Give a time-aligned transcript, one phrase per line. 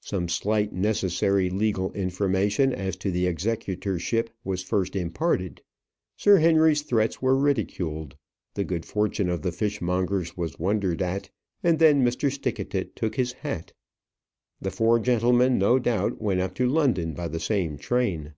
[0.00, 5.62] Some slight, necessary legal information as to the executorship was first imparted;
[6.16, 8.16] Sir Henry's threats were ridiculed;
[8.54, 11.30] the good fortune of the fishmongers was wondered at,
[11.62, 12.32] and then Mr.
[12.32, 13.72] Stickatit took his hat.
[14.60, 18.32] The four gentlemen no doubt went up to London by the same train.